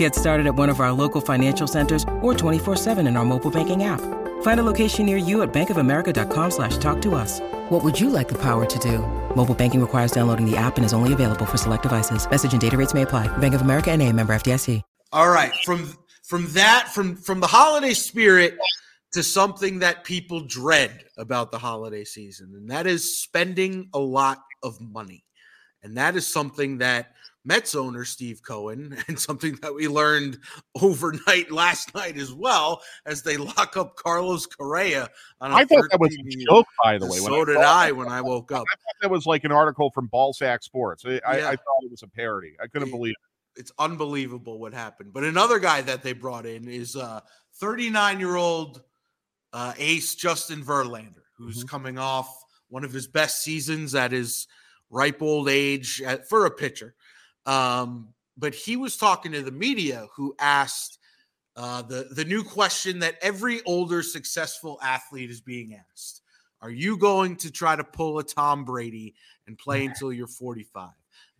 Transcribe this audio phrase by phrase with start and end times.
[0.00, 3.84] Get started at one of our local financial centers or 24-7 in our mobile banking
[3.84, 4.00] app.
[4.40, 7.40] Find a location near you at bankofamerica.com slash talk to us.
[7.68, 9.00] What would you like the power to do?
[9.36, 12.26] Mobile banking requires downloading the app and is only available for select devices.
[12.30, 13.28] Message and data rates may apply.
[13.38, 14.80] Bank of America and a member FDIC.
[15.12, 15.52] All right.
[15.66, 18.56] From from that, from from the holiday spirit
[19.12, 24.38] to something that people dread about the holiday season, and that is spending a lot
[24.62, 25.24] of money.
[25.82, 27.12] And that is something that
[27.44, 30.38] Mets owner Steve Cohen, and something that we learned
[30.80, 35.08] overnight last night as well, as they lock up Carlos Correa.
[35.40, 37.18] On a I thought that was a joke, by the way.
[37.18, 38.64] So did I when I woke up.
[38.70, 41.04] I thought that was like an article from Ballsack Sports.
[41.06, 41.48] I, I, Yeah.
[41.48, 42.56] I thought it was a parody.
[42.62, 43.60] I couldn't It- believe it.
[43.60, 45.12] It's unbelievable what happened.
[45.12, 47.20] But another guy that they brought in is uh
[47.54, 48.82] 39 year old
[49.52, 51.68] uh, ace Justin Verlander, who's Mm-hmm.
[51.68, 54.46] coming off one of his best seasons at his
[54.90, 56.94] ripe old age at, for a pitcher.
[57.46, 60.98] Um, but he was talking to the media who asked
[61.56, 66.22] uh, the, the new question that every older successful athlete is being asked
[66.62, 69.14] Are you going to try to pull a Tom Brady
[69.46, 70.90] and play until you're 45?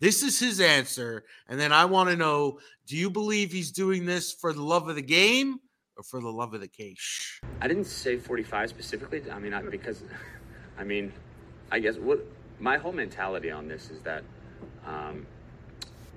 [0.00, 1.24] This is his answer.
[1.48, 4.88] And then I want to know do you believe he's doing this for the love
[4.88, 5.58] of the game
[5.96, 7.40] or for the love of the cash?
[7.60, 9.22] I didn't say 45 specifically.
[9.30, 10.02] I mean, I, because,
[10.78, 11.12] I mean,
[11.70, 12.24] I guess what
[12.60, 14.22] my whole mentality on this is that
[14.86, 15.26] um,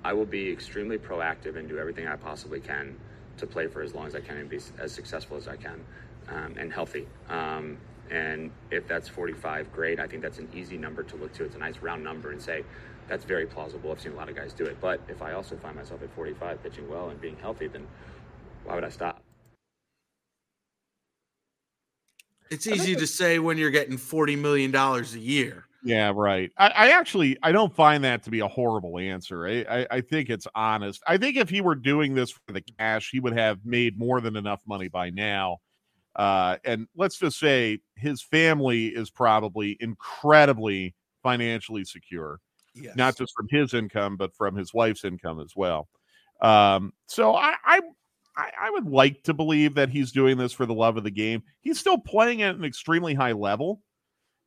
[0.04, 2.98] I will be extremely proactive and do everything I possibly can
[3.38, 5.80] to play for as long as I can and be as successful as I can
[6.28, 7.06] um, and healthy.
[7.28, 7.78] Um,
[8.10, 10.00] and if that's 45, great.
[10.00, 11.44] I think that's an easy number to look to.
[11.44, 12.64] It's a nice round number and say
[13.08, 13.92] that's very plausible.
[13.92, 14.76] I've seen a lot of guys do it.
[14.80, 17.86] But if I also find myself at 45 pitching well and being healthy, then
[18.64, 19.22] why would I stop?
[22.50, 25.64] It's easy to say when you're getting $40 million a year.
[25.84, 26.50] Yeah, right.
[26.56, 29.46] I, I actually I don't find that to be a horrible answer.
[29.46, 31.02] I, I I think it's honest.
[31.08, 34.20] I think if he were doing this for the cash, he would have made more
[34.20, 35.58] than enough money by now.
[36.14, 42.38] Uh, and let's just say his family is probably incredibly financially secure,
[42.74, 42.94] Yes.
[42.96, 45.88] not just from his income, but from his wife's income as well.
[46.40, 47.80] Um, so I, I
[48.36, 51.10] I I would like to believe that he's doing this for the love of the
[51.10, 51.42] game.
[51.60, 53.80] He's still playing at an extremely high level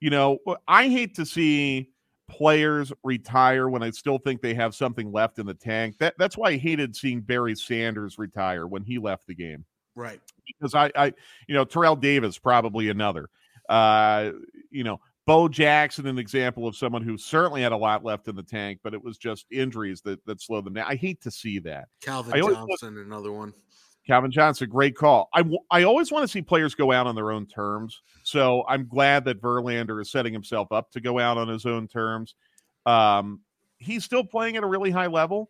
[0.06, 1.90] you know, I hate to see
[2.30, 5.98] players retire when I still think they have something left in the tank.
[5.98, 9.66] That that's why I hated seeing Barry Sanders retire when he left the game
[9.96, 10.22] right.
[10.46, 11.06] because I, I
[11.48, 13.30] you know, Terrell Davis probably another.
[13.68, 14.34] Uh,
[14.70, 18.36] you know, Bo Jackson, an example of someone who certainly had a lot left in
[18.36, 20.86] the tank, but it was just injuries that that slowed them down.
[20.88, 21.88] I hate to see that.
[22.04, 23.56] Calvin Johnson, another one.
[24.08, 25.30] Calvin Johnson, great call.
[25.34, 28.02] I, w- I always want to see players go out on their own terms.
[28.24, 31.88] So I'm glad that Verlander is setting himself up to go out on his own
[31.88, 32.36] terms.
[32.86, 33.42] Um,
[33.78, 35.50] he's still playing at a really high level.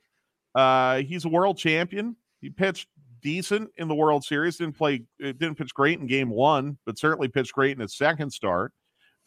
[0.54, 2.16] Uh, he's a world champion.
[2.40, 2.88] He pitched
[3.22, 4.58] decent in the World Series.
[4.58, 7.98] Didn't play, uh, didn't pitch great in Game One, but certainly pitched great in his
[7.98, 8.72] second start.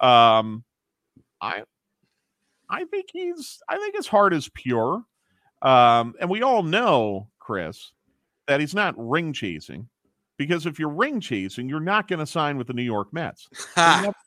[0.00, 0.65] Um,
[1.43, 1.65] I,
[2.71, 3.59] I think he's.
[3.69, 5.03] I think his heart is pure.
[5.62, 7.93] Um, and we all know, Chris,
[8.48, 9.88] that he's not ring chasing
[10.38, 13.48] because if you're ring chasing, you're not going to sign with the New York Mets.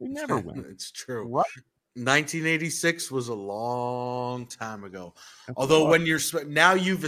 [0.00, 0.64] They never, never win.
[0.70, 1.26] it's true.
[1.26, 1.44] Right.
[1.94, 5.14] 1986 was a long time ago.
[5.48, 7.04] That's Although when you're now you've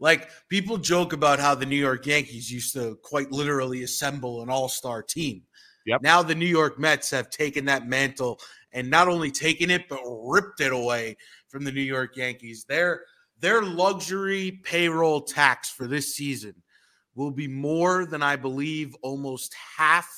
[0.00, 4.50] like people joke about how the New York Yankees used to quite literally assemble an
[4.50, 5.42] all-star team.
[5.86, 6.02] Yep.
[6.02, 8.40] Now the New York Mets have taken that mantle
[8.72, 11.16] and not only taken it but ripped it away
[11.46, 12.64] from the New York Yankees.
[12.64, 13.04] Their
[13.44, 16.54] their luxury payroll tax for this season
[17.14, 20.10] will be more than I believe almost half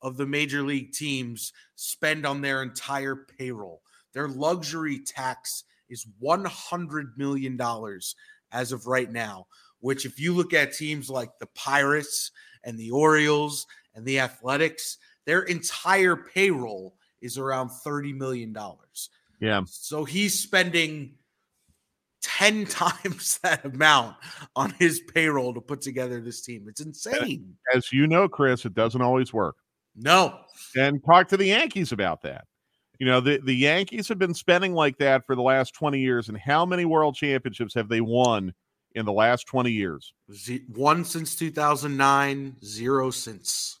[0.00, 3.82] of the major league teams spend on their entire payroll.
[4.14, 7.60] Their luxury tax is $100 million
[8.50, 9.46] as of right now,
[9.80, 12.30] which, if you look at teams like the Pirates
[12.64, 14.96] and the Orioles and the Athletics,
[15.26, 18.56] their entire payroll is around $30 million.
[19.38, 19.60] Yeah.
[19.66, 21.16] So he's spending
[22.24, 24.16] 10 times that amount
[24.56, 26.66] on his payroll to put together this team.
[26.68, 27.54] It's insane.
[27.74, 29.56] As you know, Chris, it doesn't always work.
[29.94, 30.40] No.
[30.76, 32.46] And talk to the Yankees about that.
[32.98, 36.28] You know, the, the Yankees have been spending like that for the last 20 years.
[36.28, 38.54] And how many world championships have they won
[38.94, 40.12] in the last 20 years.
[40.32, 43.80] Z- one since 2009, zero since.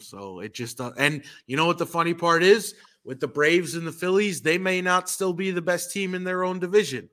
[0.00, 2.74] So it just uh, and you know what the funny part is
[3.04, 6.24] with the Braves and the Phillies, they may not still be the best team in
[6.24, 7.08] their own division,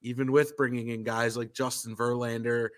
[0.00, 2.68] even with bringing in guys like Justin Verlander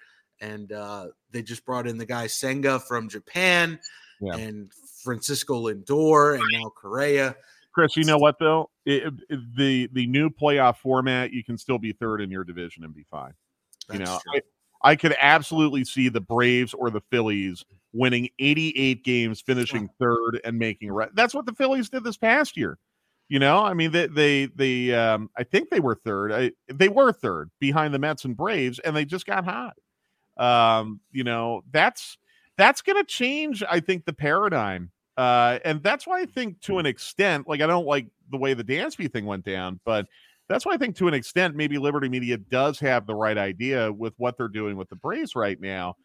[0.41, 3.79] and uh, they just brought in the guy Senga from Japan
[4.21, 4.37] yeah.
[4.37, 4.71] and
[5.03, 7.37] Francisco Lindor and now Correa.
[7.73, 8.71] Chris, you know what though?
[8.85, 12.85] It, it, the the new playoff format, you can still be third in your division
[12.85, 13.33] and be fine.
[13.89, 14.41] That's you know, I,
[14.91, 17.65] I could absolutely see the Braves or the Phillies
[17.95, 22.57] winning 88 games, finishing third, and making re- that's what the Phillies did this past
[22.57, 22.77] year.
[23.29, 26.31] You know, I mean, they they they um, I think they were third.
[26.31, 29.77] I, they were third behind the Mets and Braves, and they just got hot.
[30.37, 32.19] Um, you know, that's
[32.59, 33.63] that's going to change.
[33.69, 37.67] I think the paradigm, uh, and that's why I think to an extent, like I
[37.67, 40.07] don't like the way the Dansby thing went down, but
[40.49, 43.91] that's why I think to an extent maybe Liberty Media does have the right idea
[43.91, 45.97] with what they're doing with the Braves right now.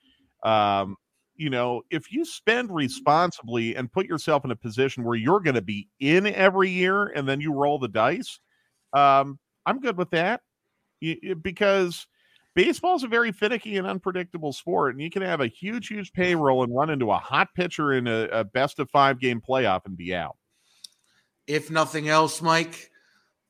[0.44, 0.96] Um,
[1.40, 5.56] you know, if you spend responsibly and put yourself in a position where you're going
[5.56, 8.42] to be in every year and then you roll the dice,
[8.92, 10.42] um, I'm good with that
[11.42, 12.08] because
[12.56, 14.94] baseball is a very finicky and unpredictable sport.
[14.94, 18.06] And you can have a huge, huge payroll and run into a hot pitcher in
[18.06, 20.36] a, a best of five game playoff and be out.
[21.48, 22.92] If nothing else, Mike,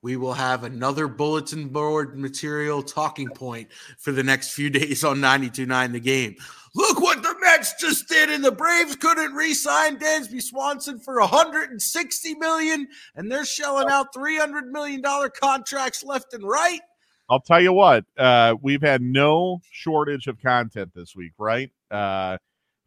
[0.01, 3.67] we will have another bulletin board material talking point
[3.97, 6.35] for the next few days on 92.9 the game.
[6.75, 12.35] Look what the Mets just did, and the Braves couldn't re-sign Dansby Swanson for 160
[12.35, 16.81] million, and they're shelling out 300 million dollar contracts left and right.
[17.29, 21.69] I'll tell you what, uh, we've had no shortage of content this week, right?
[21.91, 22.37] Uh,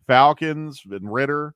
[0.07, 1.55] Falcons and Ridder,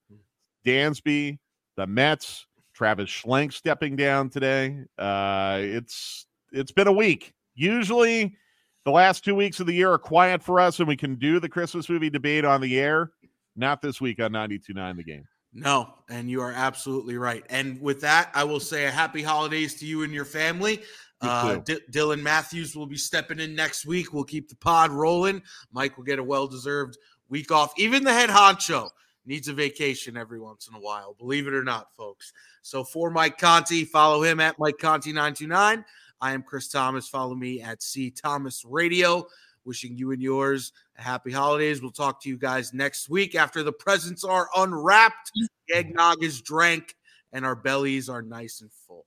[0.64, 1.38] Dansby,
[1.76, 2.46] the Mets,
[2.76, 4.78] Travis Schlenk stepping down today.
[4.99, 7.32] Uh, it's it's been a week.
[7.55, 8.37] Usually,
[8.84, 11.40] the last two weeks of the year are quiet for us, and we can do
[11.40, 13.12] the Christmas movie debate on the air.
[13.56, 15.25] Not this week on 92.9 The Game.
[15.55, 17.43] No, and you are absolutely right.
[17.49, 20.82] And with that, I will say a happy holidays to you and your family.
[21.23, 24.12] Uh, D- Dylan Matthews will be stepping in next week.
[24.12, 25.43] We'll keep the pod rolling.
[25.73, 26.99] Mike will get a well deserved
[27.31, 27.73] week off.
[27.78, 28.90] Even the head honcho
[29.26, 32.32] needs a vacation every once in a while, believe it or not, folks.
[32.62, 35.84] So for Mike Conti, follow him at Mike Conti929.
[36.20, 37.08] I am Chris Thomas.
[37.08, 39.26] Follow me at C Thomas Radio.
[39.64, 41.82] Wishing you and yours a happy holidays.
[41.82, 45.78] We'll talk to you guys next week after the presents are unwrapped, mm-hmm.
[45.78, 46.94] eggnog is drank,
[47.32, 49.06] and our bellies are nice and full.